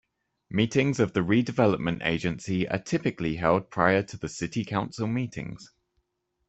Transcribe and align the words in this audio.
Meetings 0.49 0.99
of 0.99 1.13
the 1.13 1.19
Redevelopment 1.19 2.03
Agency 2.03 2.67
are 2.67 2.79
typically 2.81 3.35
held 3.35 3.69
prior 3.69 4.01
to 4.01 4.17
the 4.17 4.29
City 4.29 4.65
Council 4.65 5.05
Meetings. 5.05 5.69